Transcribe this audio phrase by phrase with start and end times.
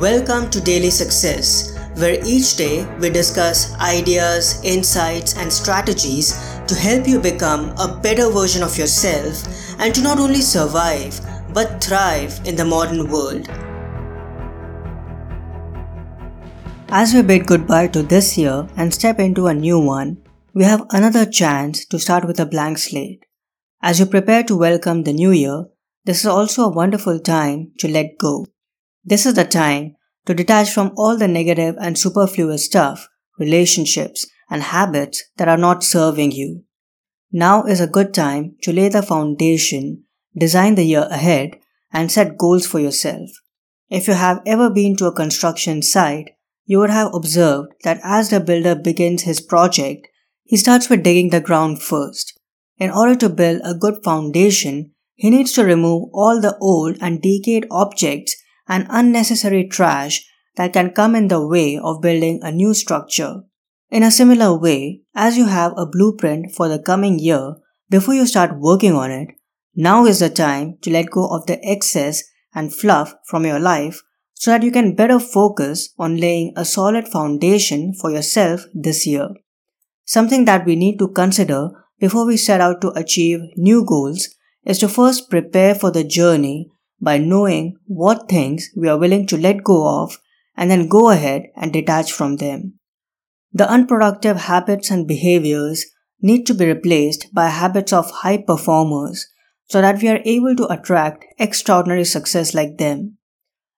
[0.00, 6.32] Welcome to Daily Success, where each day we discuss ideas, insights, and strategies
[6.66, 9.46] to help you become a better version of yourself
[9.78, 11.20] and to not only survive
[11.52, 13.48] but thrive in the modern world.
[16.88, 20.18] As we bid goodbye to this year and step into a new one,
[20.54, 23.24] we have another chance to start with a blank slate.
[23.80, 25.66] As you prepare to welcome the new year,
[26.04, 28.46] this is also a wonderful time to let go.
[29.04, 33.08] This is the time to detach from all the negative and superfluous stuff,
[33.38, 36.64] relationships, and habits that are not serving you.
[37.30, 40.04] Now is a good time to lay the foundation,
[40.36, 41.58] design the year ahead,
[41.92, 43.28] and set goals for yourself.
[43.90, 46.30] If you have ever been to a construction site,
[46.64, 50.08] you would have observed that as the builder begins his project,
[50.44, 52.38] he starts with digging the ground first.
[52.78, 57.20] In order to build a good foundation, he needs to remove all the old and
[57.20, 58.34] decayed objects
[58.68, 60.24] and unnecessary trash
[60.56, 63.42] that can come in the way of building a new structure.
[63.90, 67.54] In a similar way, as you have a blueprint for the coming year,
[67.90, 69.28] before you start working on it,
[69.74, 72.22] now is the time to let go of the excess
[72.54, 74.02] and fluff from your life
[74.34, 79.28] so that you can better focus on laying a solid foundation for yourself this year.
[80.04, 84.28] Something that we need to consider before we set out to achieve new goals
[84.64, 86.70] is to first prepare for the journey
[87.04, 90.18] by knowing what things we are willing to let go of
[90.56, 92.78] and then go ahead and detach from them.
[93.52, 95.84] The unproductive habits and behaviors
[96.20, 99.28] need to be replaced by habits of high performers
[99.68, 103.18] so that we are able to attract extraordinary success like them.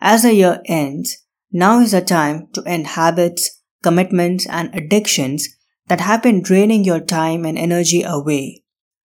[0.00, 1.18] As the year ends,
[1.50, 5.48] now is the time to end habits, commitments, and addictions
[5.88, 8.61] that have been draining your time and energy away.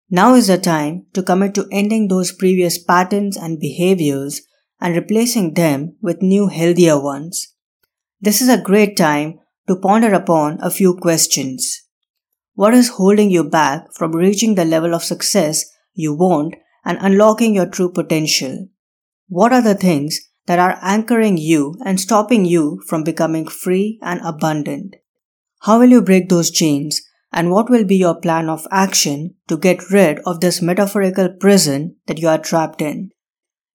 [0.09, 4.41] Now is the time to commit to ending those previous patterns and behaviors
[4.79, 7.55] and replacing them with new healthier ones.
[8.21, 11.83] This is a great time to ponder upon a few questions.
[12.53, 17.55] What is holding you back from reaching the level of success you want and unlocking
[17.55, 18.67] your true potential?
[19.27, 24.19] What are the things that are anchoring you and stopping you from becoming free and
[24.23, 24.97] abundant?
[25.61, 27.01] How will you break those chains
[27.33, 31.95] and what will be your plan of action to get rid of this metaphorical prison
[32.05, 33.09] that you are trapped in.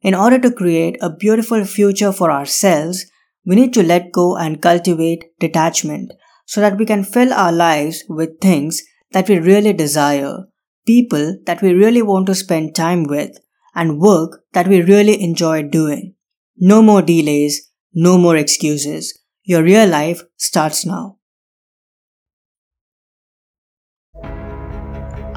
[0.01, 3.05] In order to create a beautiful future for ourselves,
[3.45, 6.13] we need to let go and cultivate detachment
[6.47, 10.45] so that we can fill our lives with things that we really desire,
[10.87, 13.39] people that we really want to spend time with,
[13.75, 16.15] and work that we really enjoy doing.
[16.57, 19.19] No more delays, no more excuses.
[19.43, 21.18] Your real life starts now.